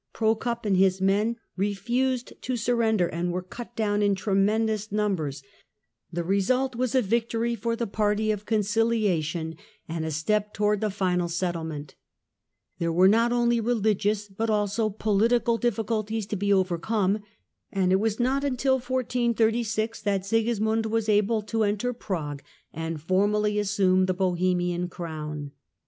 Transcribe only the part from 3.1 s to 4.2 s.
were cut down in